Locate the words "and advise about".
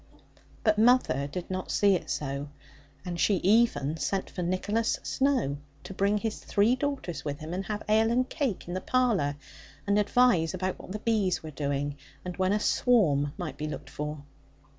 9.85-10.79